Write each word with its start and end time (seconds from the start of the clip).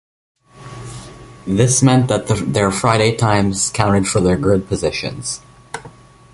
This 1.45 1.83
meant 1.83 2.07
that 2.07 2.25
their 2.51 2.71
Friday 2.71 3.15
times 3.15 3.69
counted 3.69 4.07
for 4.07 4.19
their 4.19 4.35
grid 4.35 4.67
positions. 4.67 5.41